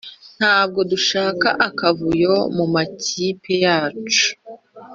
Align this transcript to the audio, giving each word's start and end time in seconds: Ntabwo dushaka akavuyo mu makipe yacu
Ntabwo 0.39 0.79
dushaka 0.91 1.47
akavuyo 1.67 2.33
mu 2.55 2.65
makipe 2.73 3.51
yacu 3.65 4.27